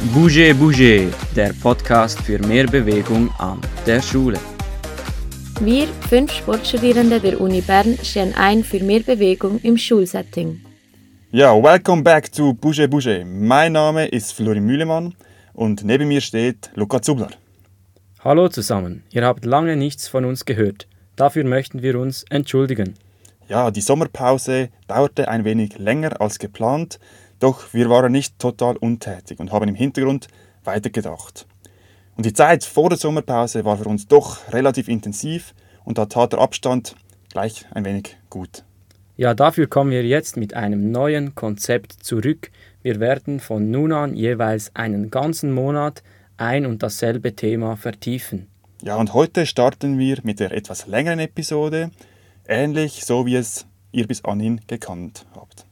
[0.00, 4.38] Bouge Bouge, der Podcast für mehr Bewegung an der Schule.
[5.60, 10.60] Wir, fünf Sportstudierende der Uni Bern, stehen ein für mehr Bewegung im Schulsetting.
[11.32, 13.24] Ja, welcome back to Bouge Bouge.
[13.24, 15.16] Mein Name ist Florin Mühlemann
[15.52, 17.30] und neben mir steht Luca Zubler.
[18.20, 20.86] Hallo zusammen, ihr habt lange nichts von uns gehört.
[21.16, 22.94] Dafür möchten wir uns entschuldigen.
[23.48, 27.00] Ja, die Sommerpause dauerte ein wenig länger als geplant,
[27.38, 30.28] doch wir waren nicht total untätig und haben im Hintergrund
[30.64, 31.46] weitergedacht.
[32.16, 36.32] Und die Zeit vor der Sommerpause war für uns doch relativ intensiv und da tat
[36.32, 36.96] der Abstand
[37.30, 38.64] gleich ein wenig gut.
[39.16, 42.50] Ja, dafür kommen wir jetzt mit einem neuen Konzept zurück.
[42.82, 46.02] Wir werden von nun an jeweils einen ganzen Monat
[46.36, 48.48] ein und dasselbe Thema vertiefen.
[48.82, 51.90] Ja, und heute starten wir mit der etwas längeren Episode,
[52.46, 55.67] ähnlich so wie es ihr bis anhin gekannt habt.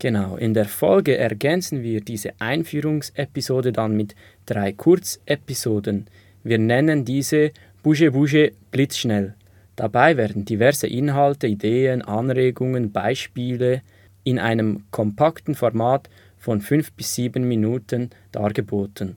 [0.00, 4.14] Genau, in der Folge ergänzen wir diese Einführungsepisode dann mit
[4.46, 6.06] drei Kurzepisoden.
[6.42, 9.34] Wir nennen diese Bouge Bouge blitzschnell.
[9.76, 13.82] Dabei werden diverse Inhalte, Ideen, Anregungen, Beispiele
[14.24, 19.16] in einem kompakten Format von fünf bis sieben Minuten dargeboten.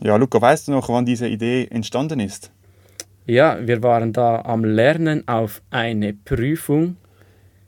[0.00, 2.52] Ja, Luca, weißt du noch, wann diese Idee entstanden ist?
[3.26, 6.96] Ja, wir waren da am Lernen auf eine Prüfung.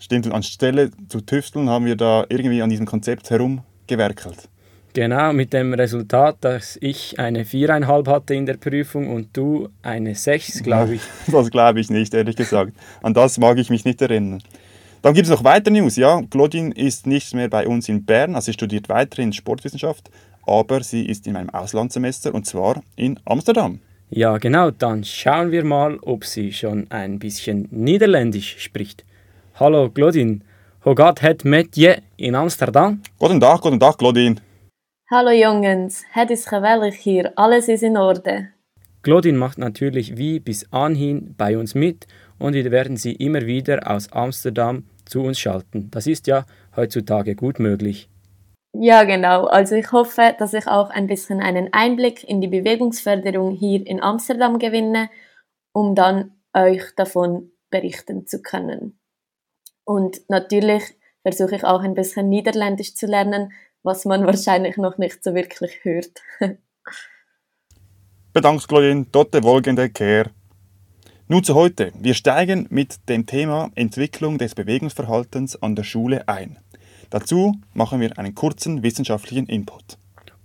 [0.05, 4.51] Stimmt, und anstelle zu tüfteln haben wir da irgendwie an diesem Konzept herumgewerkelt.
[4.93, 10.15] Genau, mit dem Resultat, dass ich eine viereinhalb hatte in der Prüfung und du eine
[10.15, 11.01] sechs, glaube ich.
[11.33, 12.75] Das glaube ich nicht, ehrlich gesagt.
[13.03, 14.43] An das mag ich mich nicht erinnern.
[15.01, 15.97] Dann gibt es noch weitere News.
[15.97, 20.11] Ja, Claudine ist nicht mehr bei uns in Bern, also sie studiert weiterhin Sportwissenschaft,
[20.47, 23.81] aber sie ist in einem Auslandssemester und zwar in Amsterdam.
[24.11, 29.07] Ja, genau, dann schauen wir mal, ob sie schon ein bisschen Niederländisch spricht.
[29.57, 30.41] Hallo Claudine,
[30.81, 33.01] hoe gaat het met je in Amsterdam?
[33.19, 34.37] Guten Tag, guten Tag, Claudine.
[35.05, 38.51] Hallo Jongens, het is geweldig hier, alles ist in Orde.
[39.01, 42.07] Claudine macht natürlich wie bis anhin bei uns mit
[42.39, 45.89] und wir werden sie immer wieder aus Amsterdam zu uns schalten.
[45.91, 46.45] Das ist ja
[46.75, 48.09] heutzutage gut möglich.
[48.73, 49.45] Ja, genau.
[49.45, 54.03] Also ich hoffe, dass ich auch ein bisschen einen Einblick in die Bewegungsförderung hier in
[54.03, 55.11] Amsterdam gewinne,
[55.73, 58.99] um dann euch davon berichten zu können.
[59.85, 60.83] Und natürlich
[61.23, 63.53] versuche ich auch ein bisschen Niederländisch zu lernen,
[63.83, 66.23] was man wahrscheinlich noch nicht so wirklich hört.
[68.33, 69.07] Bedankt, Claudine.
[69.13, 70.31] Totte wolgende Kehr.
[71.29, 71.93] Nun zu heute.
[71.99, 76.59] Wir steigen mit dem Thema Entwicklung des Bewegungsverhaltens an der Schule ein.
[77.11, 79.99] Dazu machen wir einen kurzen wissenschaftlichen Input.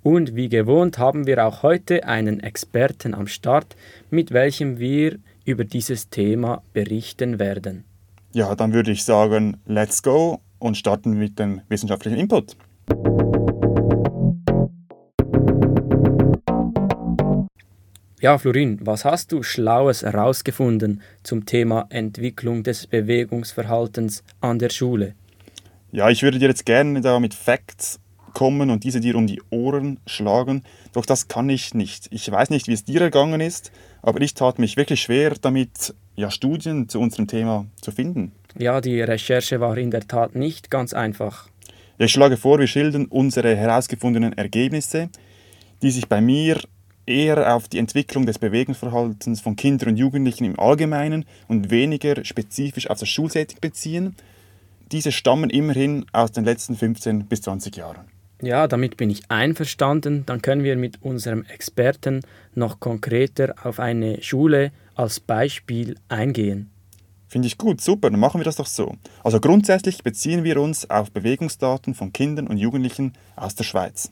[0.04, 3.76] Und wie gewohnt haben wir auch heute einen Experten am Start,
[4.10, 7.89] mit welchem wir über dieses Thema berichten werden.
[8.31, 12.56] Ja, dann würde ich sagen, let's go und starten mit dem wissenschaftlichen Input.
[18.22, 25.16] Ja, Florin, was hast du Schlaues herausgefunden zum Thema Entwicklung des Bewegungsverhaltens an der Schule?
[25.91, 28.00] Ja, ich würde dir jetzt gerne da mit Facts
[28.34, 30.63] kommen und diese dir um die Ohren schlagen,
[30.94, 32.07] doch das kann ich nicht.
[32.11, 33.72] Ich weiß nicht, wie es dir ergangen ist,
[34.02, 38.32] aber ich tat mich wirklich schwer damit, ja, Studien zu unserem Thema zu finden.
[38.58, 41.48] Ja, die Recherche war in der Tat nicht ganz einfach.
[41.98, 45.09] Ich schlage vor, wir schildern unsere herausgefundenen Ergebnisse,
[45.82, 46.59] die sich bei mir
[47.06, 52.90] eher auf die Entwicklung des Bewegungsverhaltens von Kindern und Jugendlichen im Allgemeinen und weniger spezifisch
[52.90, 54.16] auf das Schulsetting beziehen.
[54.92, 58.19] Diese stammen immerhin aus den letzten 15 bis 20 Jahren.
[58.42, 60.26] Ja, damit bin ich einverstanden.
[60.26, 62.22] Dann können wir mit unserem Experten
[62.56, 66.70] noch konkreter auf eine Schule als Beispiel eingehen.
[67.28, 68.96] Finde ich gut, super, dann machen wir das doch so.
[69.24, 74.12] Also grundsätzlich beziehen wir uns auf Bewegungsdaten von Kindern und Jugendlichen aus der Schweiz.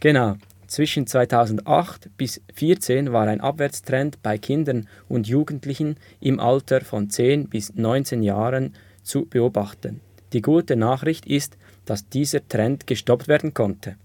[0.00, 0.34] Genau.
[0.66, 7.48] Zwischen 2008 bis 2014 war ein Abwärtstrend bei Kindern und Jugendlichen im Alter von 10
[7.48, 10.00] bis 19 Jahren zu beobachten.
[10.32, 13.96] Die gute Nachricht ist, dass dieser Trend gestoppt werden konnte.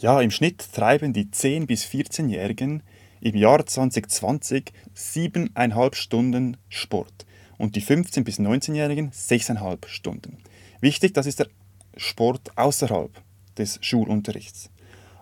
[0.00, 2.82] Ja, im Schnitt treiben die 10- bis 14-Jährigen
[3.20, 7.24] im Jahr 2020 siebeneinhalb Stunden Sport
[7.56, 10.38] und die 15- bis 19-Jährigen 6,5 Stunden.
[10.80, 11.48] Wichtig, das ist der
[11.96, 13.10] Sport außerhalb
[13.56, 14.70] des Schulunterrichts.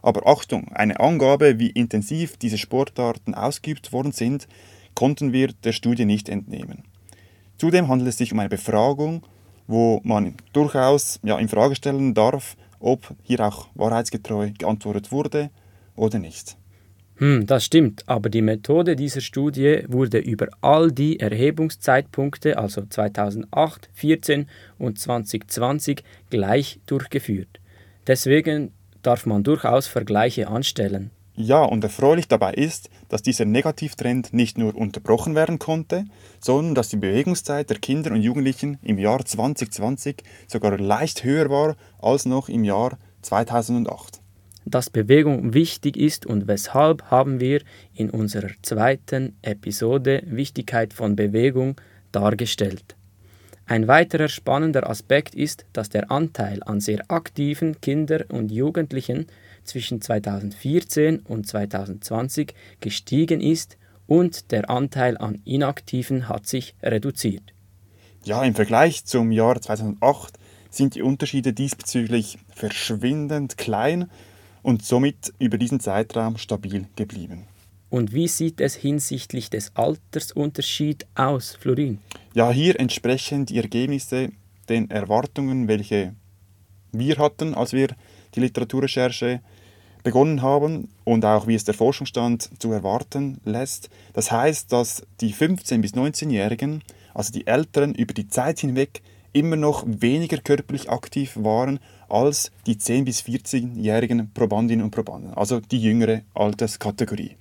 [0.03, 4.49] Aber Achtung, eine Angabe, wie intensiv diese Sportarten ausgeübt worden sind,
[4.95, 6.85] konnten wir der Studie nicht entnehmen.
[7.57, 9.25] Zudem handelt es sich um eine Befragung,
[9.73, 15.51] wo man durchaus ja, in Frage stellen darf, ob hier auch wahrheitsgetreu geantwortet wurde
[15.97, 16.57] oder nicht.
[17.17, 23.89] Hm, das stimmt, aber die Methode dieser Studie wurde über all die Erhebungszeitpunkte, also 2008,
[23.95, 24.47] 2014
[24.79, 27.61] und 2020, gleich durchgeführt.
[28.07, 28.73] Deswegen
[29.03, 31.11] darf man durchaus Vergleiche anstellen.
[31.35, 36.05] Ja, und erfreulich dabei ist, dass dieser Negativtrend nicht nur unterbrochen werden konnte,
[36.41, 41.77] sondern dass die Bewegungszeit der Kinder und Jugendlichen im Jahr 2020 sogar leicht höher war
[42.01, 44.21] als noch im Jahr 2008.
[44.67, 47.63] Dass Bewegung wichtig ist und weshalb haben wir
[47.95, 51.81] in unserer zweiten Episode Wichtigkeit von Bewegung
[52.13, 52.95] dargestellt.
[53.65, 59.27] Ein weiterer spannender Aspekt ist, dass der Anteil an sehr aktiven Kinder und Jugendlichen
[59.65, 67.55] zwischen 2014 und 2020 gestiegen ist und der Anteil an Inaktiven hat sich reduziert.
[68.25, 70.39] Ja, im Vergleich zum Jahr 2008
[70.71, 74.11] sind die Unterschiede diesbezüglich verschwindend klein
[74.63, 77.47] und somit über diesen Zeitraum stabil geblieben.
[77.91, 81.99] Und wie sieht es hinsichtlich des Altersunterschieds aus, Florin?
[82.33, 84.31] Ja, hier entsprechen die Ergebnisse
[84.69, 86.15] den Erwartungen, welche
[86.93, 87.89] wir hatten, als wir
[88.35, 89.41] die Literaturrecherche
[90.03, 93.89] begonnen haben und auch wie es der Forschungsstand zu erwarten lässt.
[94.13, 96.83] Das heißt, dass die 15- bis 19-Jährigen,
[97.15, 99.03] also die Älteren, über die Zeit hinweg
[99.33, 105.61] immer noch weniger körperlich aktiv waren als die 10- bis 14-jährigen Probandinnen und Probanden, also
[105.61, 107.37] die jüngere Alterskategorie.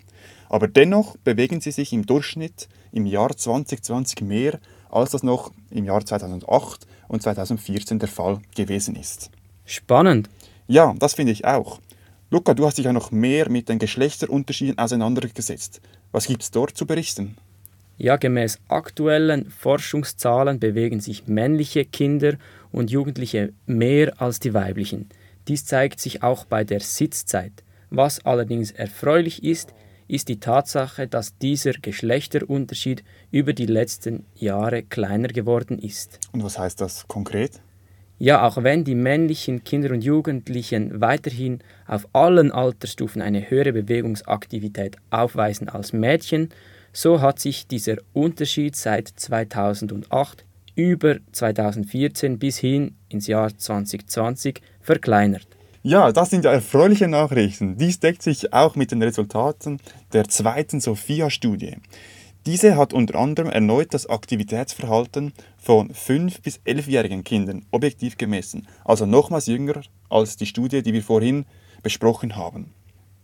[0.48, 4.60] Aber dennoch bewegen sie sich im Durchschnitt im Jahr 2020 mehr,
[4.90, 9.32] als das noch im Jahr 2008 und 2014 der Fall gewesen ist.
[9.66, 10.30] Spannend.
[10.68, 11.80] Ja, das finde ich auch.
[12.30, 15.82] Luca, du hast dich ja noch mehr mit den Geschlechterunterschieden auseinandergesetzt.
[16.12, 17.36] Was gibt es dort zu berichten?
[17.98, 22.36] Ja, gemäß aktuellen Forschungszahlen bewegen sich männliche Kinder
[22.72, 25.10] und Jugendliche mehr als die weiblichen.
[25.48, 27.52] Dies zeigt sich auch bei der Sitzzeit.
[27.90, 29.74] Was allerdings erfreulich ist,
[30.08, 36.20] ist die Tatsache, dass dieser Geschlechterunterschied über die letzten Jahre kleiner geworden ist.
[36.32, 37.62] Und was heißt das konkret?
[38.24, 41.58] Ja, auch wenn die männlichen Kinder und Jugendlichen weiterhin
[41.88, 46.50] auf allen Altersstufen eine höhere Bewegungsaktivität aufweisen als Mädchen,
[46.94, 50.46] so hat sich dieser Unterschied seit 2008
[50.76, 55.48] über 2014 bis hin ins Jahr 2020 verkleinert.
[55.82, 57.76] Ja, das sind erfreuliche Nachrichten.
[57.76, 59.80] Dies deckt sich auch mit den Resultaten
[60.14, 61.78] der zweiten Sophia-Studie.
[62.48, 69.06] Diese hat unter anderem erneut das Aktivitätsverhalten von 5- bis 11-jährigen Kindern objektiv gemessen, also
[69.06, 71.46] nochmals jünger als die Studie, die wir vorhin
[71.84, 72.74] besprochen haben.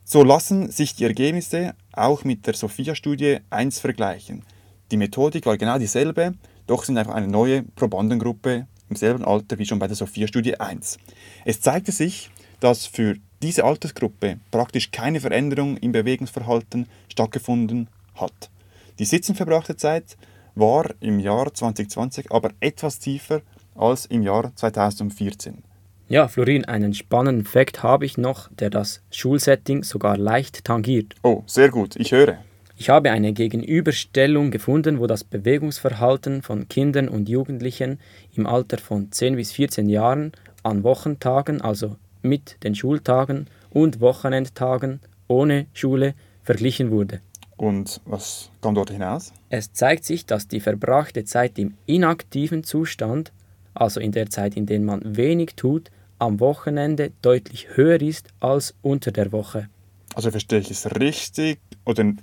[0.04, 4.44] So lassen sich die Ergebnisse auch mit der Sophia-Studie 1 vergleichen.
[4.92, 6.36] Die Methodik war genau dieselbe,
[6.68, 11.00] doch sind einfach eine neue Probandengruppe im selben Alter wie schon bei der Sophia-Studie 1.
[11.44, 12.30] Es zeigte sich,
[12.60, 18.52] dass für diese Altersgruppe praktisch keine Veränderung im Bewegungsverhalten stattgefunden hat.
[19.00, 20.18] Die sitzen verbrachte Zeit
[20.56, 23.42] war im Jahr 2020 aber etwas tiefer
[23.76, 25.64] als im Jahr 2014.
[26.10, 31.16] Ja, Florin, einen spannenden Fakt habe ich noch, der das Schulsetting sogar leicht tangiert.
[31.22, 32.38] Oh, sehr gut, ich höre.
[32.78, 38.00] Ich habe eine Gegenüberstellung gefunden, wo das Bewegungsverhalten von Kindern und Jugendlichen
[38.36, 40.32] im Alter von 10 bis 14 Jahren
[40.64, 46.14] an Wochentagen, also mit den Schultagen und Wochenendtagen ohne Schule
[46.44, 47.20] verglichen wurde.
[47.58, 49.34] Und was kam dort hinaus?
[49.50, 53.34] Es zeigt sich, dass die verbrachte Zeit im inaktiven Zustand,
[53.74, 55.90] also in der Zeit, in der man wenig tut,
[56.20, 59.70] am Wochenende deutlich höher ist als unter der Woche.
[60.14, 61.60] Also verstehe ich es richtig?
[61.86, 62.14] Oder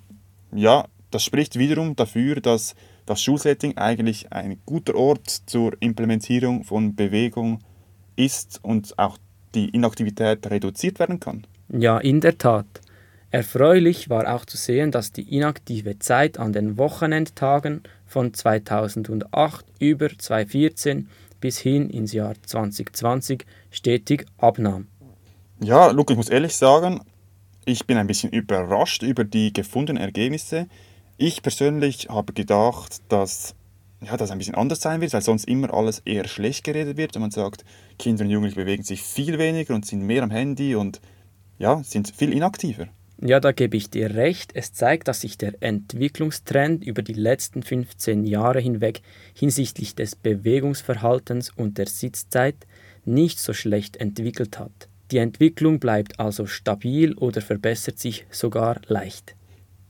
[0.52, 2.74] ja, das spricht wiederum dafür, dass
[3.06, 7.60] das Schulsetting eigentlich ein guter Ort zur Implementierung von Bewegung
[8.16, 9.18] ist und auch
[9.54, 11.46] die Inaktivität reduziert werden kann.
[11.68, 12.66] Ja, in der Tat.
[13.34, 20.08] Erfreulich war auch zu sehen, dass die inaktive Zeit an den Wochenendtagen von 2008 über
[20.16, 21.08] 2014
[21.40, 24.86] bis hin ins Jahr 2020 stetig abnahm.
[25.60, 27.00] Ja, Luke, ich muss ehrlich sagen,
[27.64, 30.68] ich bin ein bisschen überrascht über die gefundenen Ergebnisse.
[31.16, 33.56] Ich persönlich habe gedacht, dass
[34.00, 37.16] ja, das ein bisschen anders sein wird, weil sonst immer alles eher schlecht geredet wird.
[37.16, 37.64] Und man sagt,
[37.98, 41.00] Kinder und Jugendliche bewegen sich viel weniger und sind mehr am Handy und
[41.58, 42.86] ja, sind viel inaktiver.
[43.20, 44.50] Ja, da gebe ich dir recht.
[44.54, 49.02] Es zeigt, dass sich der Entwicklungstrend über die letzten 15 Jahre hinweg
[49.34, 52.56] hinsichtlich des Bewegungsverhaltens und der Sitzzeit
[53.04, 54.88] nicht so schlecht entwickelt hat.
[55.10, 59.34] Die Entwicklung bleibt also stabil oder verbessert sich sogar leicht.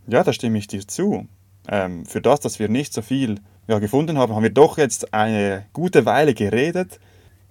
[0.07, 1.27] Ja, da stimme ich dir zu.
[1.69, 5.15] Ähm, für das, dass wir nicht so viel ja, gefunden haben, haben wir doch jetzt
[5.15, 6.99] eine gute Weile geredet.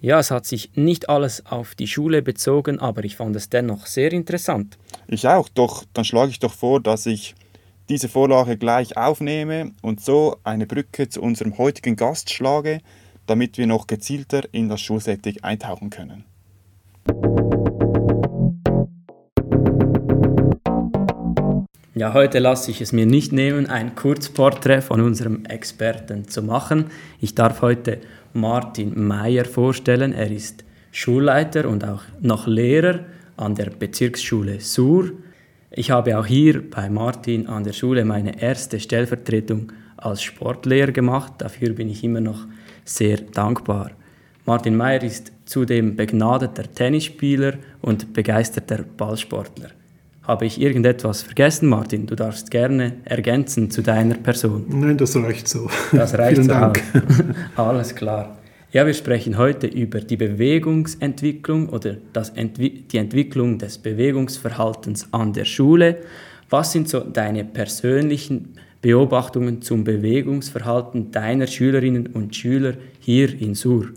[0.04, 3.86] Ja, es hat sich nicht alles auf die Schule bezogen, aber ich fand es dennoch
[3.86, 4.78] sehr interessant.
[5.08, 7.36] Ich auch, doch dann schlage ich doch vor, dass ich
[7.88, 12.82] diese Vorlage gleich aufnehme und so eine Brücke zu unserem heutigen Gast schlage,
[13.28, 16.26] damit wir noch gezielter in das Schulsetting eintauchen können.
[21.96, 26.88] Ja, heute lasse ich es mir nicht nehmen, ein Kurzporträt von unserem Experten zu machen.
[27.22, 28.02] Ich darf heute
[28.34, 30.14] Martin Meyer vorstellen.
[30.14, 33.00] Er ist Schulleiter und auch noch Lehrer
[33.38, 35.12] an der Bezirksschule Sur.
[35.72, 41.34] Ich habe auch hier bei Martin an der Schule meine erste Stellvertretung als Sportlehrer gemacht.
[41.40, 42.46] Dafür bin ich immer noch
[42.86, 43.92] sehr dankbar.
[44.46, 49.70] Martin Meyer ist zudem begnadeter Tennisspieler und begeisterter Ballsportler.
[50.24, 52.06] Habe ich irgendetwas vergessen, Martin?
[52.06, 54.64] Du darfst gerne ergänzen zu deiner Person.
[54.70, 55.70] Nein, das reicht so.
[55.92, 56.82] Das reicht Vielen so Dank.
[57.58, 58.38] Alles klar.
[58.72, 65.34] Ja, wir sprechen heute über die Bewegungsentwicklung oder das Entwi die Entwicklung des Bewegungsverhaltens an
[65.34, 65.98] der Schule.
[66.50, 73.90] Was sind so deine persönlichen Beobachtungen zum Bewegungsverhalten deiner Schülerinnen und Schüler hier in Sur?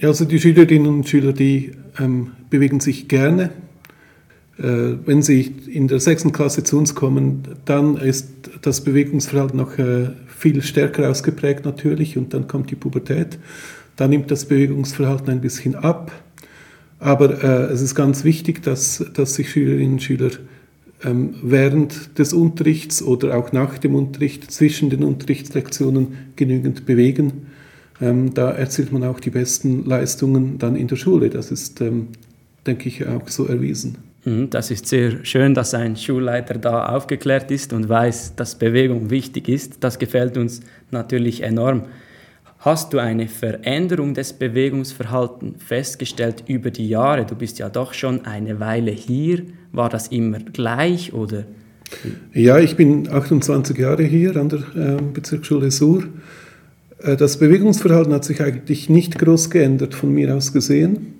[0.00, 3.50] Ja, also die Schülerinnen und Schüler, die ähm, bewegen sich gerne.
[4.60, 8.28] Äh, wenn sie in der sechsten Klasse zu uns kommen, dann ist
[8.62, 13.38] das Bewegungsverhalten noch äh, viel stärker ausgeprägt natürlich und dann kommt die Pubertät.
[13.96, 16.12] Da nimmt das Bewegungsverhalten ein bisschen ab.
[16.98, 20.30] Aber äh, es ist ganz wichtig, dass, dass sich Schülerinnen und Schüler
[21.02, 27.46] ähm, während des Unterrichts oder auch nach dem Unterricht zwischen den Unterrichtslektionen genügend bewegen.
[28.02, 31.30] Ähm, da erzielt man auch die besten Leistungen dann in der Schule.
[31.30, 32.08] Das ist, ähm,
[32.66, 34.09] denke ich, auch so erwiesen.
[34.24, 39.10] Mhm, Das ist sehr schön, dass ein Schulleiter da aufgeklärt ist und weiß, dass Bewegung
[39.10, 39.82] wichtig ist.
[39.82, 40.60] Das gefällt uns
[40.90, 41.84] natürlich enorm.
[42.58, 47.24] Hast du eine Veränderung des Bewegungsverhaltens festgestellt über die Jahre?
[47.24, 49.44] Du bist ja doch schon eine Weile hier.
[49.72, 51.44] War das immer gleich oder?
[52.34, 56.04] Ja, ich bin 28 Jahre hier an der äh, Bezirksschule Sur.
[56.98, 61.14] Äh, das Bewegungsverhalten hat sich eigentlich nicht groß geändert, von mir aus gesehen.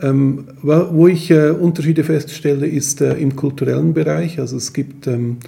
[0.00, 4.38] Ähm, wo ich äh, Unterschiede feststelle, ist äh, im kulturellen Bereich.
[4.38, 5.38] Also es gibt ähm,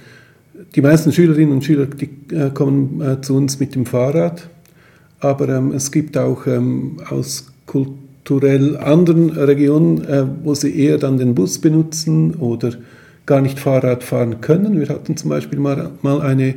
[0.75, 4.49] die meisten Schülerinnen und Schüler, die äh, kommen äh, zu uns mit dem Fahrrad,
[5.19, 11.17] aber ähm, es gibt auch ähm, aus kulturell anderen Regionen, äh, wo sie eher dann
[11.17, 12.71] den Bus benutzen oder
[13.25, 14.79] gar nicht Fahrrad fahren können.
[14.79, 16.55] Wir hatten zum Beispiel mal, mal eine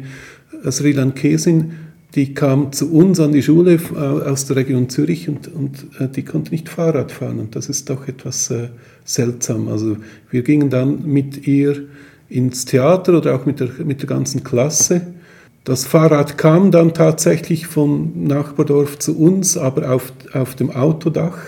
[0.64, 1.72] äh, Sri Lankesin,
[2.14, 6.08] die kam zu uns an die Schule äh, aus der Region Zürich und, und äh,
[6.08, 7.40] die konnte nicht Fahrrad fahren.
[7.40, 8.68] Und das ist doch etwas äh,
[9.04, 9.68] seltsam.
[9.68, 9.96] Also
[10.30, 11.84] wir gingen dann mit ihr
[12.28, 15.02] ins Theater oder auch mit der, mit der ganzen Klasse.
[15.64, 21.38] Das Fahrrad kam dann tatsächlich vom Nachbardorf zu uns, aber auf, auf dem Autodach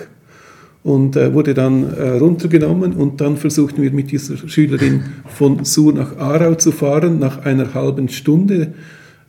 [0.83, 5.93] und äh, wurde dann äh, runtergenommen und dann versuchten wir mit dieser Schülerin von Sur
[5.93, 7.19] nach Aarau zu fahren.
[7.19, 8.73] Nach einer halben Stunde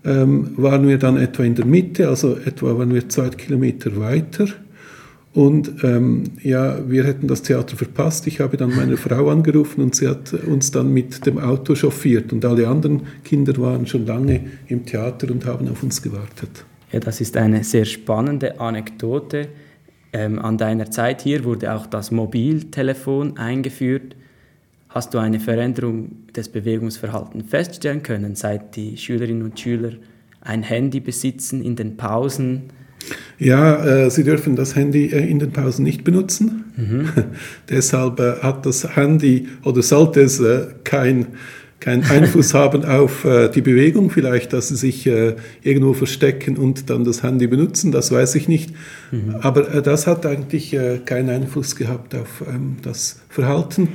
[0.06, 4.48] ähm, waren wir dann etwa in der Mitte, also etwa waren wir zwei Kilometer weiter.
[5.34, 8.26] Und ähm, ja, wir hätten das Theater verpasst.
[8.26, 12.34] Ich habe dann meine Frau angerufen und sie hat uns dann mit dem Auto chauffiert.
[12.34, 16.66] Und alle anderen Kinder waren schon lange im Theater und haben auf uns gewartet.
[16.92, 19.50] Ja, das ist eine sehr spannende Anekdote.
[20.12, 24.16] Ähm, an deiner Zeit hier wurde auch das Mobiltelefon eingeführt.
[24.90, 29.92] Hast du eine Veränderung des Bewegungsverhaltens feststellen können, seit die Schülerinnen und Schüler
[30.42, 32.64] ein Handy besitzen in den Pausen?
[33.38, 36.66] Ja, äh, Sie dürfen das Handy äh, in den Pausen nicht benutzen.
[37.70, 41.28] Deshalb äh, hat das Handy oder sollte es äh, kein,
[41.80, 44.10] keinen Einfluss haben auf äh, die Bewegung.
[44.10, 48.48] Vielleicht, dass Sie sich äh, irgendwo verstecken und dann das Handy benutzen, das weiß ich
[48.48, 48.74] nicht.
[49.42, 53.90] Aber äh, das hat eigentlich äh, keinen Einfluss gehabt auf ähm, das Verhalten.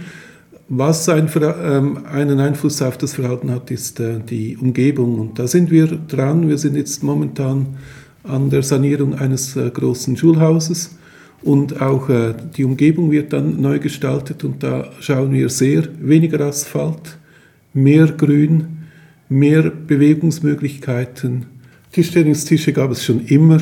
[0.74, 5.20] Was ein, ähm, einen Einfluss auf das Verhalten hat, ist äh, die Umgebung.
[5.20, 6.48] Und da sind wir dran.
[6.48, 7.76] Wir sind jetzt momentan
[8.22, 10.96] an der Sanierung eines äh, großen Schulhauses.
[11.42, 14.44] Und auch äh, die Umgebung wird dann neu gestaltet.
[14.44, 17.18] Und da schauen wir sehr weniger Asphalt,
[17.74, 18.78] mehr Grün,
[19.28, 21.44] mehr Bewegungsmöglichkeiten.
[21.92, 23.58] Tischtennistische gab es schon immer.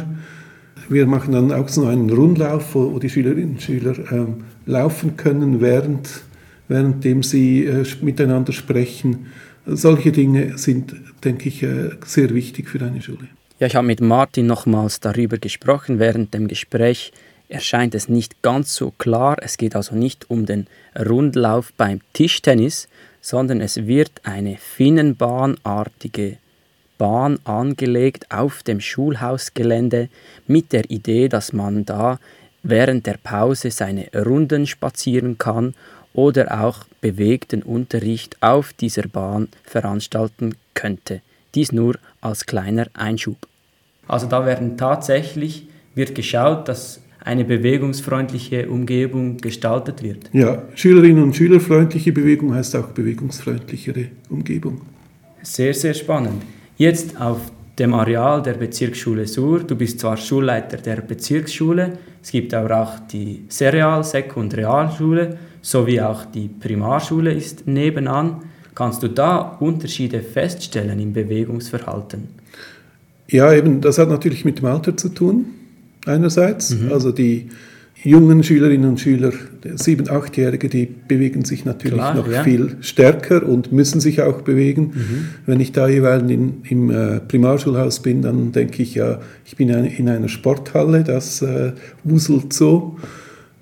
[0.89, 5.17] Wir machen dann auch so einen Rundlauf, wo, wo die Schülerinnen und Schüler ähm, laufen
[5.17, 6.23] können, während,
[6.71, 9.27] währenddem sie äh, miteinander sprechen.
[9.67, 13.29] Solche Dinge sind, denke ich, äh, sehr wichtig für eine Schule.
[13.59, 15.99] Ja, ich habe mit Martin nochmals darüber gesprochen.
[15.99, 17.13] Während dem Gespräch
[17.49, 19.37] erscheint es nicht ganz so klar.
[19.43, 22.89] Es geht also nicht um den Rundlauf beim Tischtennis,
[23.21, 26.39] sondern es wird eine Finnenbahnartige
[26.97, 30.09] Bahn angelegt auf dem Schulhausgelände
[30.47, 32.19] mit der Idee, dass man da
[32.63, 35.75] während der Pause seine Runden spazieren kann
[36.13, 41.21] oder auch bewegten Unterricht auf dieser Bahn veranstalten könnte.
[41.55, 43.37] Dies nur als kleiner Einschub.
[44.07, 50.31] Also da werden tatsächlich wird geschaut, dass eine bewegungsfreundliche Umgebung gestaltet wird.
[50.33, 54.81] Ja, Schülerinnen und Schülerfreundliche Bewegung heißt auch bewegungsfreundlichere Umgebung.
[55.43, 56.43] Sehr, sehr spannend.
[56.77, 59.61] Jetzt auf dem Areal der Bezirksschule Sur.
[59.61, 65.39] Du bist zwar Schulleiter der Bezirksschule, es gibt aber auch die Serial-, Sek- und Realschule
[65.63, 68.43] sowie auch die Primarschule ist nebenan.
[68.75, 72.29] Kannst du da Unterschiede feststellen im Bewegungsverhalten?
[73.29, 75.47] Ja, eben, das hat natürlich mit dem Alter zu tun,
[76.07, 76.71] einerseits.
[76.71, 76.93] Mhm.
[76.93, 77.49] Also die
[78.03, 79.33] jungen Schülerinnen und Schüler,
[79.75, 82.43] sieben-, achtjährige, die bewegen sich natürlich Klar, noch ja.
[82.43, 84.93] viel stärker und müssen sich auch bewegen.
[84.95, 85.25] Mhm.
[85.47, 89.69] Wenn ich da jeweils in, im äh, Primarschulhaus bin, dann denke ich ja, ich bin
[89.69, 91.73] in einer Sporthalle, das äh,
[92.05, 92.97] wuselt so.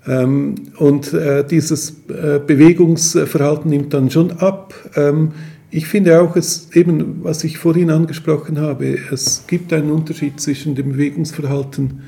[0.08, 4.72] Ähm, und äh, dieses äh, Bewegungsverhalten nimmt dann schon ab.
[4.96, 5.32] Ähm,
[5.70, 10.74] ich finde auch, es, eben, was ich vorhin angesprochen habe, es gibt einen Unterschied zwischen
[10.74, 12.00] dem Bewegungsverhalten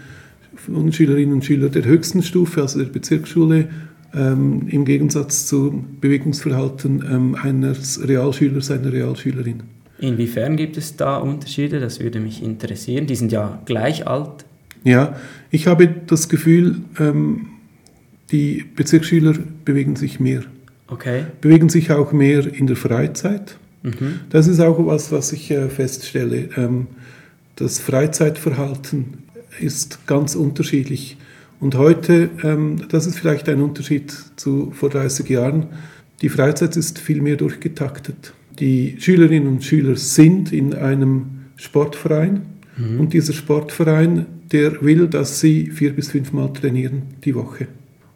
[0.57, 3.69] von Schülerinnen und Schülern der höchsten Stufe, also der Bezirksschule,
[4.15, 9.63] ähm, im Gegensatz zum Bewegungsverhalten eines Realschülers, einer Realschülerin.
[9.99, 11.81] Inwiefern gibt es da Unterschiede?
[11.81, 13.07] Das würde mich interessieren.
[13.07, 14.47] Die sind ja gleich alt.
[14.85, 15.17] Ja,
[15.51, 17.50] ich habe das Gefühl, ähm,
[18.33, 19.35] die Bezirksschüler
[19.65, 20.43] bewegen sich mehr.
[20.89, 21.25] Okay.
[21.41, 23.57] Bewegen sich auch mehr in der Freizeit.
[23.83, 24.21] Mhm.
[24.31, 26.49] Das ist auch was, was ich äh, feststelle.
[26.57, 26.89] Ähm,
[27.57, 29.19] das Freizeitverhalten
[29.61, 31.17] ist ganz unterschiedlich.
[31.61, 35.67] Und heute, ähm, das ist vielleicht ein Unterschied zu vor 30 Jahren,
[36.23, 38.35] die Freizeit ist viel mehr durchgetaktet.
[38.59, 42.43] Die Schülerinnen und Schüler sind in einem Sportverein
[42.77, 43.01] mhm.
[43.01, 47.69] und dieser Sportverein, der will, dass sie vier bis fünfmal trainieren die Woche.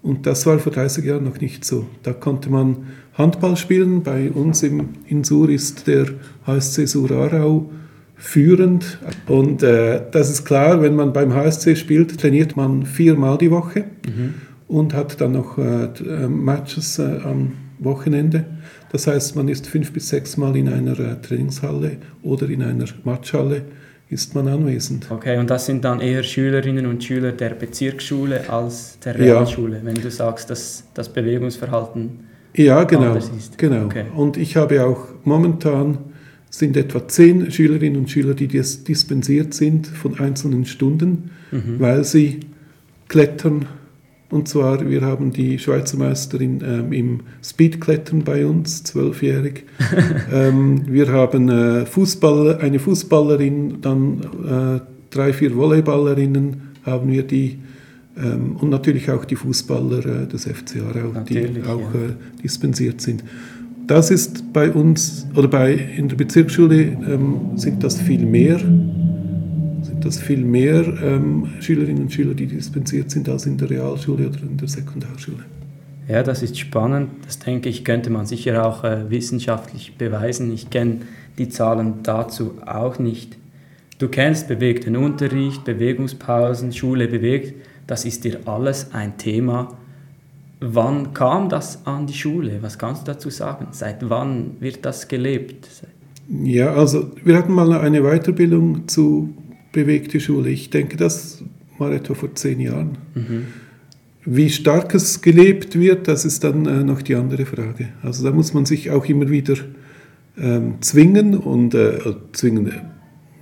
[0.05, 1.87] Und das war vor 30 Jahren noch nicht so.
[2.03, 4.03] Da konnte man Handball spielen.
[4.03, 6.09] Bei uns im, in Sur ist der
[6.47, 7.71] HSC Sur Aarau
[8.15, 8.99] führend.
[9.27, 13.85] Und äh, das ist klar, wenn man beim HSC spielt, trainiert man viermal die Woche
[14.07, 14.35] mhm.
[14.69, 15.89] und hat dann noch äh,
[16.29, 18.45] Matches äh, am Wochenende.
[18.93, 22.85] Das heißt, man ist fünf bis sechs Mal in einer äh, Trainingshalle oder in einer
[23.05, 23.63] Matchhalle
[24.15, 25.11] ist man anwesend.
[25.11, 29.85] Okay, und das sind dann eher Schülerinnen und Schüler der Bezirksschule als der Realschule, ja.
[29.85, 32.21] wenn du sagst, dass das Bewegungsverhalten
[32.55, 33.59] ja, genau, ist.
[33.59, 33.87] Genau.
[33.87, 34.05] Okay.
[34.15, 35.99] Und ich habe auch momentan
[36.49, 41.81] sind etwa zehn Schülerinnen und Schüler, die dispensiert sind von einzelnen Stunden, mhm.
[41.81, 42.41] weil sie
[43.09, 43.67] klettern.
[44.35, 49.63] Und zwar, wir haben die Schweizer Meisterin ähm, im Speedklettern bei uns, zwölfjährig.
[50.33, 54.81] ähm, wir haben äh, Fußballer, eine Fußballerin, dann äh,
[55.15, 57.61] drei, vier Volleyballerinnen haben wir die
[58.17, 62.01] ähm, und natürlich auch die Fußballer äh, des FC Aarau, die auch ja.
[62.01, 63.23] Äh, dispensiert sind.
[63.87, 68.59] Das ist bei uns, oder bei, in der Bezirksschule ähm, sind das viel mehr,
[70.05, 74.29] sind das viel mehr ähm, Schülerinnen und Schüler, die dispensiert sind, als in der Realschule
[74.29, 75.45] oder in der Sekundarschule.
[76.09, 77.11] Ja, das ist spannend.
[77.25, 80.53] Das denke ich, könnte man sicher auch äh, wissenschaftlich beweisen.
[80.53, 80.99] Ich kenne
[81.39, 83.39] die Zahlen dazu auch nicht.
[83.99, 87.55] Du kennst bewegten Unterricht, Bewegungspausen, Schule bewegt.
[87.87, 89.73] Das ist dir alles ein Thema.
[90.61, 92.59] Wann kam das an die Schule?
[92.61, 93.69] Was kannst du dazu sagen?
[93.71, 95.69] Seit wann wird das gelebt?
[96.29, 99.35] Ja, also wir hatten mal eine Weiterbildung zu
[99.75, 100.49] bewegte Schule.
[100.49, 101.43] Ich denke, das
[101.79, 102.97] war etwa vor zehn Jahren.
[103.15, 103.47] Mhm.
[104.25, 107.91] Wie stark es gelebt wird, das ist dann äh, noch die andere Frage.
[108.03, 109.57] Also da muss man sich auch immer wieder
[110.39, 111.99] ähm, zwingen und äh,
[112.33, 112.73] zwingen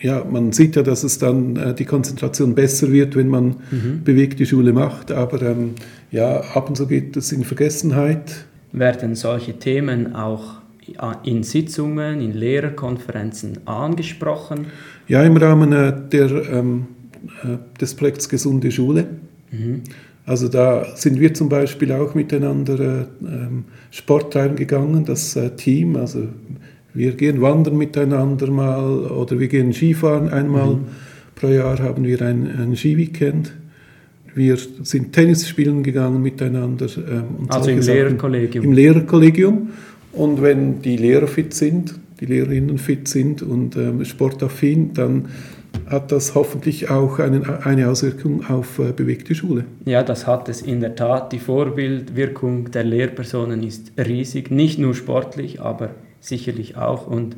[0.03, 4.03] ja, man sieht ja, dass es dann äh, die Konzentration besser wird, wenn man mhm.
[4.05, 5.75] bewegte Schule macht, aber ähm,
[6.11, 8.45] ja, ab und zu geht es in Vergessenheit.
[8.73, 10.62] Werden solche Themen auch
[11.25, 14.67] in Sitzungen, in Lehrerkonferenzen angesprochen?
[15.09, 16.87] Ja, im Rahmen äh, der, ähm,
[17.43, 19.07] äh, des Projekts Gesunde Schule.
[19.51, 19.83] Mhm.
[20.25, 25.97] Also da sind wir zum Beispiel auch miteinander äh, ähm, Sport reingegangen, das äh, Team,
[25.97, 26.29] also
[26.95, 30.29] wir gehen wandern miteinander mal oder wir gehen Skifahren.
[30.29, 30.85] Einmal mhm.
[31.35, 33.53] pro Jahr haben wir ein, ein Skiweekend.
[34.35, 36.87] Wir sind Tennis spielen gegangen miteinander.
[36.97, 37.97] Ähm, also im Sachen.
[37.97, 38.65] Lehrerkollegium?
[38.65, 39.71] Im Lehrerkollegium.
[40.13, 45.29] Und wenn die Lehrer fit sind, die Lehrerinnen fit sind und ähm, sportaffin, dann
[45.89, 49.65] hat das hoffentlich auch eine, eine Auswirkung auf äh, bewegte Schule.
[49.85, 51.33] Ja, das hat es in der Tat.
[51.33, 57.07] Die Vorbildwirkung der Lehrpersonen ist riesig, nicht nur sportlich, aber sicherlich auch.
[57.07, 57.37] Und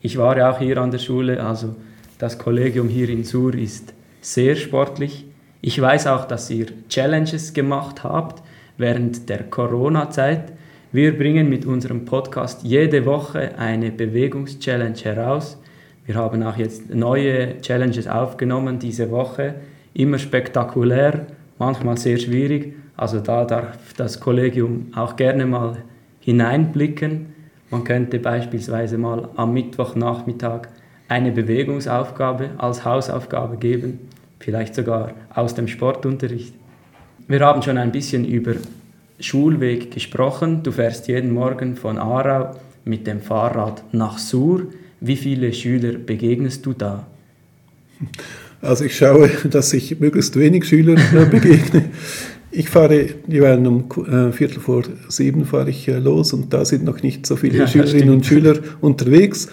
[0.00, 1.74] ich war ja auch hier an der Schule, also
[2.18, 5.26] das Kollegium hier in Sur ist sehr sportlich.
[5.62, 8.42] Ich weiß auch, dass ihr Challenges gemacht habt
[8.78, 10.52] während der Corona-Zeit.
[10.92, 15.56] Wir bringen mit unserem Podcast jede Woche eine Bewegungschallenge heraus.
[16.04, 19.54] Wir haben auch jetzt neue Challenges aufgenommen diese Woche,
[19.94, 21.28] immer spektakulär
[21.60, 22.74] manchmal sehr schwierig.
[22.96, 25.76] Also da darf das Kollegium auch gerne mal
[26.18, 27.34] hineinblicken.
[27.70, 30.62] Man könnte beispielsweise mal am Mittwochnachmittag
[31.06, 34.08] eine Bewegungsaufgabe als Hausaufgabe geben,
[34.40, 36.52] vielleicht sogar aus dem Sportunterricht.
[37.28, 38.54] Wir haben schon ein bisschen über
[39.20, 40.62] Schulweg gesprochen.
[40.62, 44.66] Du fährst jeden Morgen von Aarau mit dem Fahrrad nach Sur.
[45.00, 47.06] Wie viele Schüler begegnest du da?
[48.62, 51.90] Also ich schaue, dass ich möglichst wenig Schüler äh, begegne.
[52.50, 56.84] Ich fahre jeweils um äh, Viertel vor sieben fahre ich äh, los und da sind
[56.84, 59.48] noch nicht so viele ja, Schülerinnen und Schüler unterwegs.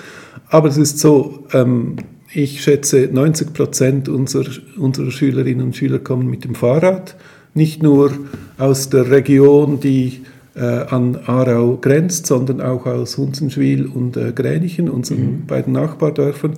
[0.49, 1.97] Aber es ist so, ähm,
[2.33, 7.15] ich schätze 90 Prozent unserer, unserer Schülerinnen und Schüler kommen mit dem Fahrrad.
[7.53, 8.11] Nicht nur
[8.57, 10.21] aus der Region, die
[10.55, 15.45] äh, an Aarau grenzt, sondern auch aus Hunzenschwil und äh, Gränichen, unseren mhm.
[15.45, 16.53] beiden Nachbardörfern.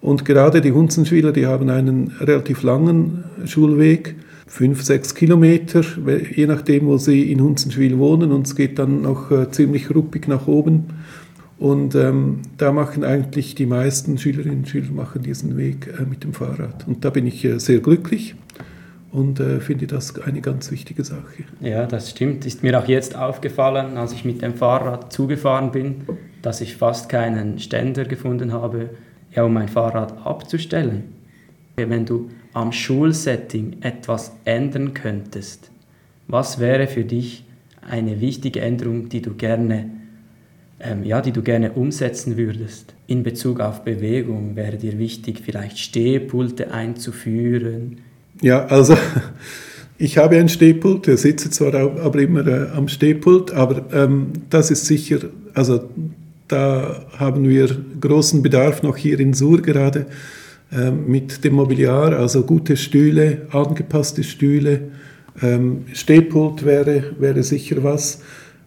[0.00, 5.82] Und gerade die Hunzenschwiler, die haben einen relativ langen Schulweg, fünf, sechs Kilometer,
[6.34, 8.32] je nachdem, wo sie in Hunzenschwil wohnen.
[8.32, 10.84] Und es geht dann noch äh, ziemlich ruppig nach oben.
[11.58, 16.24] Und ähm, da machen eigentlich die meisten Schülerinnen und Schüler machen diesen Weg äh, mit
[16.24, 16.86] dem Fahrrad.
[16.86, 18.34] Und da bin ich äh, sehr glücklich
[19.14, 21.44] und äh, finde das eine ganz wichtige Sache.
[21.60, 22.44] Ja, das stimmt.
[22.46, 26.02] Ist mir auch jetzt aufgefallen, als ich mit dem Fahrrad zugefahren bin,
[26.42, 28.90] dass ich fast keinen Ständer gefunden habe,
[29.32, 31.04] ja, um mein Fahrrad abzustellen.
[31.76, 35.70] Wenn du am Schulsetting etwas ändern könntest,
[36.26, 37.44] was wäre für dich
[37.88, 39.90] eine wichtige Änderung, die du gerne,
[40.80, 42.94] ähm, ja, die du gerne umsetzen würdest?
[43.06, 47.98] In Bezug auf Bewegung wäre dir wichtig, vielleicht Stehpulte einzuführen?
[48.42, 48.96] Ja, also
[49.98, 54.70] ich habe ein Stehpult, ich sitze zwar aber immer äh, am Stehpult, aber ähm, das
[54.70, 55.18] ist sicher,
[55.54, 55.88] also
[56.48, 57.68] da haben wir
[58.00, 60.06] großen Bedarf noch hier in Sur gerade
[60.72, 64.90] äh, mit dem Mobiliar, also gute Stühle, angepasste Stühle.
[65.42, 68.20] Ähm, Stehpult wäre, wäre sicher was.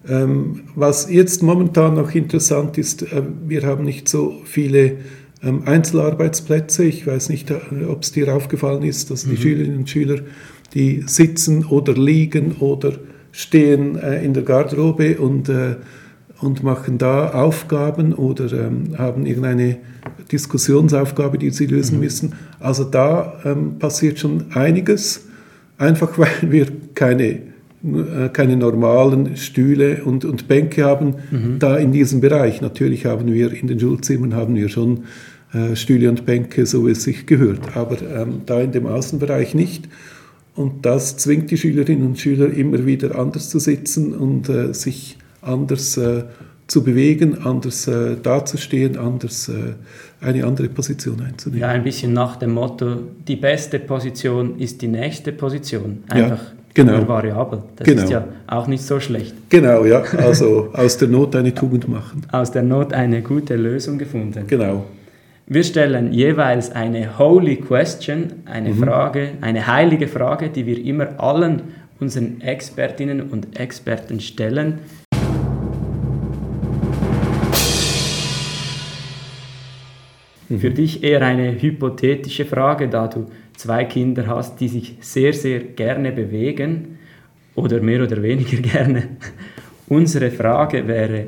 [0.08, 4.97] Ähm, was jetzt momentan noch interessant ist, äh, wir haben nicht so viele
[5.43, 6.84] ähm, Einzelarbeitsplätze.
[6.84, 9.38] Ich weiß nicht, äh, ob es dir aufgefallen ist, dass die mhm.
[9.38, 10.19] Schülerinnen und Schüler,
[10.73, 12.93] die sitzen oder liegen oder
[13.32, 15.76] stehen äh, in der Garderobe und äh,
[16.39, 19.78] und machen da Aufgaben oder ähm, haben irgendeine
[20.32, 22.04] Diskussionsaufgabe, die sie lösen mhm.
[22.04, 22.34] müssen.
[22.60, 25.26] Also da ähm, passiert schon einiges,
[25.78, 27.39] einfach weil wir keine,
[28.33, 31.59] keine normalen Stühle und, und Bänke haben mhm.
[31.59, 32.61] da in diesem Bereich.
[32.61, 35.03] Natürlich haben wir in den Schulzimmern haben wir schon
[35.53, 39.53] äh, Stühle und Bänke, so wie es sich gehört, aber ähm, da in dem Außenbereich
[39.53, 39.87] nicht.
[40.55, 45.17] Und das zwingt die Schülerinnen und Schüler immer wieder anders zu sitzen und äh, sich
[45.41, 46.23] anders äh,
[46.67, 49.75] zu bewegen, anders äh, dazustehen, anders äh,
[50.19, 51.61] eine andere Position einzunehmen.
[51.61, 56.03] Ja, ein bisschen nach dem Motto, die beste Position ist die nächste Position.
[56.09, 57.07] Einfach ja, genau.
[57.07, 57.63] variabel.
[57.75, 58.03] Das genau.
[58.03, 59.35] ist ja auch nicht so schlecht.
[59.49, 60.03] Genau, ja.
[60.17, 62.21] Also aus der Not eine Tugend machen.
[62.31, 64.45] Aus der Not eine gute Lösung gefunden.
[64.47, 64.85] Genau.
[65.47, 68.83] Wir stellen jeweils eine Holy Question, eine mhm.
[68.83, 71.61] Frage, eine heilige Frage, die wir immer allen
[71.99, 74.79] unseren Expertinnen und Experten stellen.
[80.49, 80.59] Mhm.
[80.59, 85.59] Für dich eher eine hypothetische Frage, da du zwei Kinder hast, die sich sehr, sehr
[85.59, 86.99] gerne bewegen
[87.55, 89.09] oder mehr oder weniger gerne.
[89.89, 91.25] Unsere Frage wäre,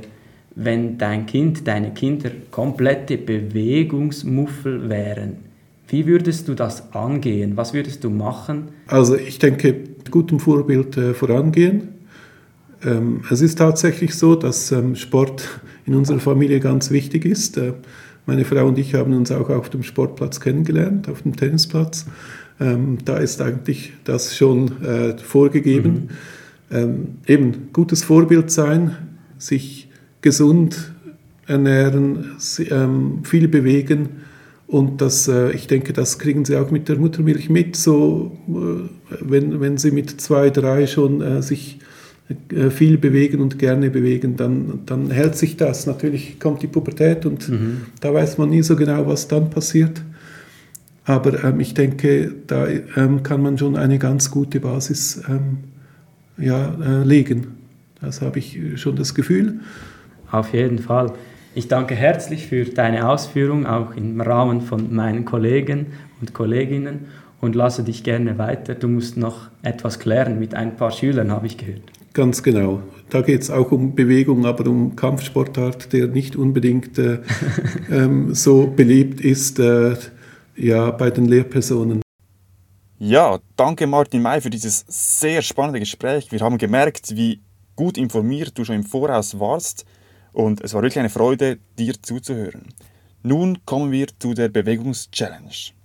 [0.55, 5.49] wenn dein Kind, deine Kinder komplette Bewegungsmuffel wären,
[5.87, 7.57] wie würdest du das angehen?
[7.57, 8.69] Was würdest du machen?
[8.85, 9.75] Also ich denke,
[10.11, 11.89] gutem Vorbild äh, vorangehen.
[12.85, 17.57] Ähm, es ist tatsächlich so, dass ähm, Sport in unserer Familie ganz wichtig ist.
[17.57, 17.73] Äh,
[18.29, 22.05] meine Frau und ich haben uns auch auf dem Sportplatz kennengelernt, auf dem Tennisplatz.
[22.59, 26.09] Ähm, da ist eigentlich das schon äh, vorgegeben.
[26.69, 26.77] Mhm.
[26.77, 28.95] Ähm, eben gutes Vorbild sein,
[29.39, 29.89] sich
[30.21, 30.93] gesund
[31.47, 32.35] ernähren,
[32.69, 34.09] ähm, viel bewegen.
[34.67, 37.75] Und das, äh, ich denke, das kriegen sie auch mit der Muttermilch mit.
[37.75, 41.79] So, äh, wenn, wenn sie mit zwei, drei schon äh, sich
[42.69, 45.87] viel bewegen und gerne bewegen, dann, dann hält sich das.
[45.87, 47.81] Natürlich kommt die Pubertät und mhm.
[48.01, 50.01] da weiß man nie so genau, was dann passiert.
[51.05, 55.57] Aber ähm, ich denke, da ähm, kann man schon eine ganz gute Basis ähm,
[56.37, 57.47] ja, äh, legen.
[57.99, 59.59] Das habe ich schon das Gefühl.
[60.31, 61.11] Auf jeden Fall.
[61.55, 65.87] Ich danke herzlich für deine Ausführung, auch im Rahmen von meinen Kollegen
[66.21, 67.07] und Kolleginnen
[67.41, 68.75] und lasse dich gerne weiter.
[68.75, 71.81] Du musst noch etwas klären mit ein paar Schülern, habe ich gehört.
[72.19, 72.83] Ganz genau.
[73.09, 77.19] Da geht es auch um Bewegung, aber um Kampfsportart, der nicht unbedingt äh,
[77.89, 79.95] ähm, so beliebt ist äh,
[80.57, 82.01] ja, bei den Lehrpersonen.
[82.97, 86.29] Ja, danke Martin May für dieses sehr spannende Gespräch.
[86.29, 87.39] Wir haben gemerkt, wie
[87.77, 89.85] gut informiert du schon im Voraus warst
[90.33, 92.65] und es war wirklich eine Freude, dir zuzuhören.
[93.23, 95.78] Nun kommen wir zu der Bewegungs-Challenge.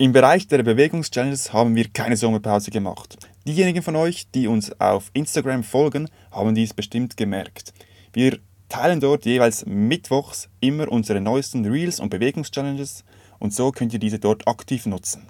[0.00, 3.18] Im Bereich der Bewegungs-Challenges haben wir keine Sommerpause gemacht.
[3.48, 7.72] Diejenigen von euch, die uns auf Instagram folgen, haben dies bestimmt gemerkt.
[8.12, 13.02] Wir teilen dort jeweils mittwochs immer unsere neuesten Reels und Bewegungs-Challenges
[13.40, 15.26] und so könnt ihr diese dort aktiv nutzen.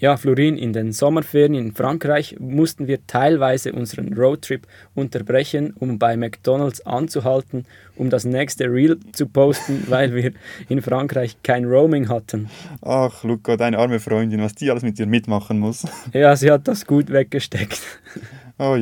[0.00, 6.16] Ja, Florin, in den Sommerferien in Frankreich mussten wir teilweise unseren Roadtrip unterbrechen, um bei
[6.16, 10.32] McDonald's anzuhalten, um das nächste Reel zu posten, weil wir
[10.68, 12.48] in Frankreich kein Roaming hatten.
[12.80, 15.84] Ach, Luca, deine arme Freundin, was die alles mit dir mitmachen muss.
[16.12, 17.80] Ja, sie hat das gut weggesteckt.
[18.58, 18.78] Oi,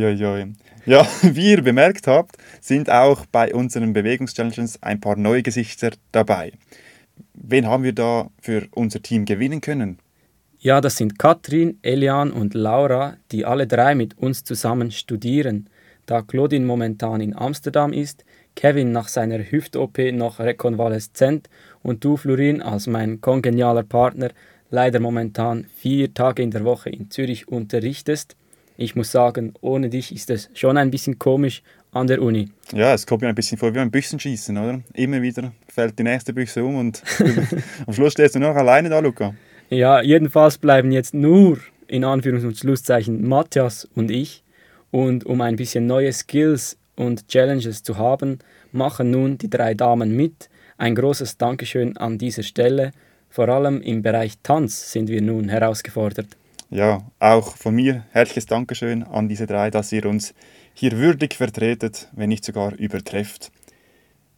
[0.84, 6.52] Ja, wie ihr bemerkt habt, sind auch bei unseren Bewegungschallenges ein paar neue Gesichter dabei.
[7.34, 9.98] Wen haben wir da für unser Team gewinnen können?
[10.66, 15.70] Ja, das sind Katrin, Elian und Laura, die alle drei mit uns zusammen studieren.
[16.06, 18.24] Da Claudine momentan in Amsterdam ist,
[18.56, 21.48] Kevin nach seiner Hüft-OP noch rekonvaleszent
[21.84, 24.30] und du, Florin, als mein kongenialer Partner,
[24.68, 28.34] leider momentan vier Tage in der Woche in Zürich unterrichtest.
[28.76, 32.50] Ich muss sagen, ohne dich ist es schon ein bisschen komisch an der Uni.
[32.72, 34.80] Ja, es kommt mir ein bisschen vor wie ein Büchsenschießen, oder?
[34.94, 37.04] Immer wieder fällt die nächste Büchse um und
[37.86, 39.32] am Schluss stehst du noch alleine da, Luca.
[39.68, 44.44] Ja, jedenfalls bleiben jetzt nur in Anführungs- und Schlusszeichen Matthias und ich.
[44.92, 48.38] Und um ein bisschen neue Skills und Challenges zu haben,
[48.72, 50.48] machen nun die drei Damen mit.
[50.78, 52.92] Ein großes Dankeschön an dieser Stelle.
[53.28, 56.28] Vor allem im Bereich Tanz sind wir nun herausgefordert.
[56.70, 60.34] Ja, auch von mir herzliches Dankeschön an diese drei, dass ihr uns
[60.74, 63.50] hier würdig vertretet, wenn nicht sogar übertrefft.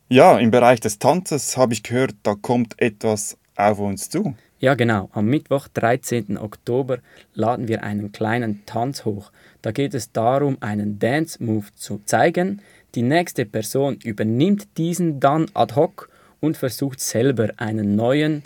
[0.09, 4.35] Ja, im Bereich des Tanzes habe ich gehört, da kommt etwas auf uns zu.
[4.61, 5.09] Ja, genau.
[5.13, 6.37] Am Mittwoch, 13.
[6.37, 6.99] Oktober,
[7.35, 9.31] laden wir einen kleinen Tanz hoch.
[9.63, 12.61] Da geht es darum, einen Dance-Move zu zeigen.
[12.97, 18.43] Die nächste Person übernimmt diesen dann ad hoc und versucht selber einen neuen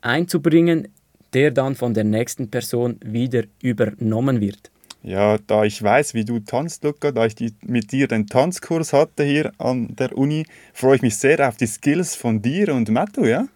[0.00, 0.88] einzubringen,
[1.34, 4.70] der dann von der nächsten Person wieder übernommen wird.
[5.02, 8.92] Ja, da ich weiß, wie du tanzt, Luca, da ich die, mit dir den Tanzkurs
[8.92, 12.90] hatte hier an der Uni, freue ich mich sehr auf die Skills von dir und
[12.90, 13.46] Mattu, ja?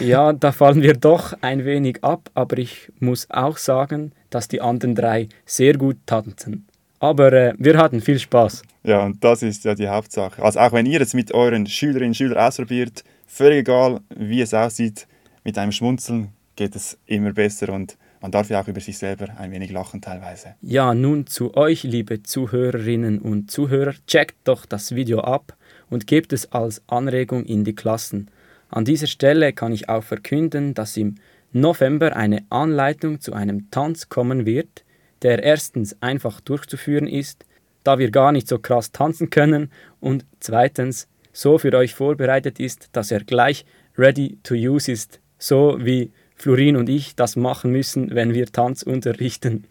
[0.00, 4.60] Ja, da fallen wir doch ein wenig ab, aber ich muss auch sagen, dass die
[4.60, 6.66] anderen drei sehr gut tanzen.
[7.00, 8.62] Aber äh, wir hatten viel Spaß.
[8.82, 10.42] Ja, und das ist ja die Hauptsache.
[10.42, 14.52] Also auch wenn ihr es mit euren Schülerinnen und Schülern ausprobiert, völlig egal, wie es
[14.52, 15.06] aussieht,
[15.44, 19.28] mit einem Schmunzeln geht es immer besser und man darf ja auch über sich selber
[19.38, 20.54] ein wenig lachen teilweise.
[20.60, 25.56] Ja, nun zu euch, liebe Zuhörerinnen und Zuhörer, checkt doch das Video ab
[25.88, 28.28] und gebt es als Anregung in die Klassen.
[28.68, 31.16] An dieser Stelle kann ich auch verkünden, dass im
[31.52, 34.84] November eine Anleitung zu einem Tanz kommen wird,
[35.22, 37.44] der erstens einfach durchzuführen ist,
[37.84, 42.90] da wir gar nicht so krass tanzen können und zweitens so für euch vorbereitet ist,
[42.92, 43.64] dass er gleich
[43.96, 48.82] ready to use ist, so wie Florin und ich das machen müssen, wenn wir Tanz
[48.82, 49.64] unterrichten.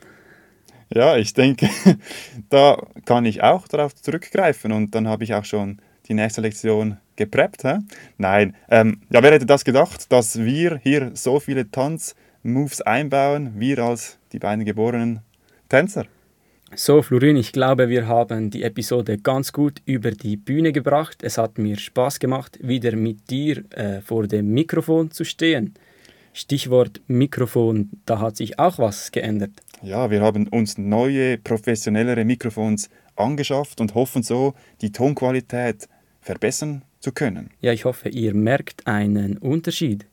[0.90, 1.70] Ja, ich denke,
[2.50, 6.98] da kann ich auch darauf zurückgreifen und dann habe ich auch schon die nächste Lektion
[7.16, 7.64] gepreppt.
[7.64, 7.80] Hä?
[8.18, 13.80] Nein, ähm, ja, wer hätte das gedacht, dass wir hier so viele Tanzmoves einbauen, wir
[13.80, 15.22] als die beiden geborenen
[15.70, 16.06] Tänzer?
[16.76, 21.24] So, Florin, ich glaube, wir haben die Episode ganz gut über die Bühne gebracht.
[21.24, 25.76] Es hat mir Spaß gemacht, wieder mit dir äh, vor dem Mikrofon zu stehen.
[26.34, 29.52] Stichwort Mikrofon, da hat sich auch was geändert.
[29.82, 35.88] Ja, wir haben uns neue, professionellere Mikrofons angeschafft und hoffen so, die Tonqualität
[36.28, 37.50] verbessern zu können.
[37.62, 40.06] Ja, ich hoffe, ihr merkt einen Unterschied.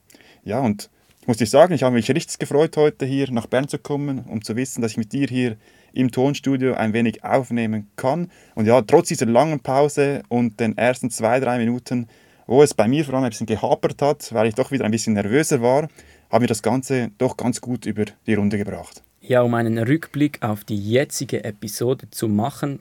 [0.43, 0.89] Ja, und
[1.21, 4.19] ich muss dir sagen, ich habe mich richtig gefreut, heute hier nach Bern zu kommen,
[4.29, 5.57] um zu wissen, dass ich mit dir hier
[5.93, 8.31] im Tonstudio ein wenig aufnehmen kann.
[8.53, 12.07] Und ja, trotz dieser langen Pause und den ersten zwei, drei Minuten,
[12.47, 14.91] wo es bei mir vor allem ein bisschen gehapert hat, weil ich doch wieder ein
[14.91, 15.89] bisschen nervöser war,
[16.29, 19.01] haben wir das Ganze doch ganz gut über die Runde gebracht.
[19.21, 22.79] Ja, um einen Rückblick auf die jetzige Episode zu machen,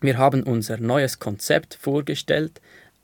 [0.00, 2.60] Wir haben unser neues Konzept vorgestellt,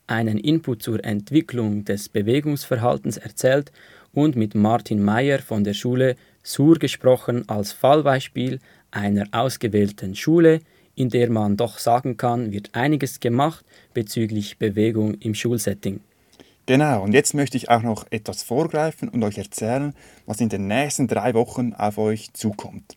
[0.07, 3.73] einen Input zur Entwicklung des Bewegungsverhaltens erzählt
[4.13, 8.61] und mit Martin Meyer von der Schule Sur gesprochen als Fallbeispiel
[8.93, 10.61] einer ausgewählten Schule,
[10.95, 15.99] in der man doch sagen kann, wird einiges gemacht bezüglich Bewegung im Schulsetting.
[16.67, 19.95] Genau, und jetzt möchte ich auch noch etwas vorgreifen und euch erzählen,
[20.27, 22.97] was in den nächsten drei Wochen auf euch zukommt.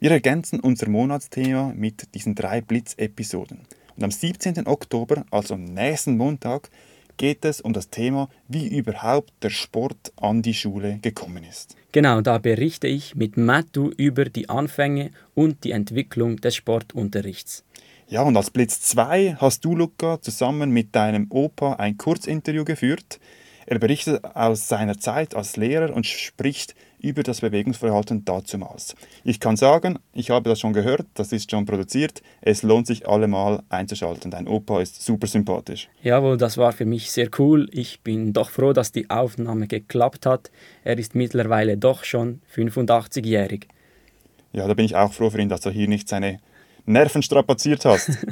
[0.00, 3.60] Wir ergänzen unser Monatsthema mit diesen drei Blitzepisoden.
[3.96, 4.66] Und am 17.
[4.66, 6.68] Oktober, also am nächsten Montag,
[7.16, 11.76] geht es um das Thema, wie überhaupt der Sport an die Schule gekommen ist.
[11.92, 17.64] Genau, da berichte ich mit Mattu über die Anfänge und die Entwicklung des Sportunterrichts.
[18.08, 23.20] Ja, und als Blitz 2 hast du, Luca, zusammen mit deinem Opa ein Kurzinterview geführt.
[23.66, 28.96] Er berichtet aus seiner Zeit als Lehrer und spricht über das Bewegungsverhalten dazumals.
[29.22, 32.22] Ich kann sagen, ich habe das schon gehört, das ist schon produziert.
[32.40, 34.30] Es lohnt sich allemal einzuschalten.
[34.30, 35.88] Dein Opa ist super sympathisch.
[36.02, 37.68] Jawohl, das war für mich sehr cool.
[37.72, 40.50] Ich bin doch froh, dass die Aufnahme geklappt hat.
[40.82, 43.68] Er ist mittlerweile doch schon 85-jährig.
[44.52, 46.40] Ja, da bin ich auch froh für ihn, dass er hier nicht seine
[46.86, 48.10] Nerven strapaziert hast.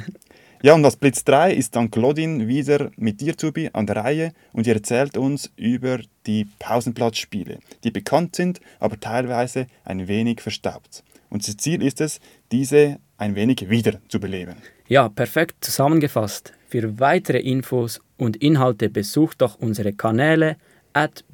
[0.65, 4.31] Ja, und als Blitz 3 ist dann Claudine wieder mit dir, Zubi, an der Reihe
[4.53, 11.03] und ihr erzählt uns über die Pausenplatzspiele, die bekannt sind, aber teilweise ein wenig verstaubt.
[11.29, 12.21] Und das Ziel ist es,
[12.53, 14.55] diese ein wenig wieder zu beleben.
[14.87, 16.53] Ja, perfekt zusammengefasst.
[16.69, 20.55] Für weitere Infos und Inhalte besucht doch unsere Kanäle
[20.93, 21.25] at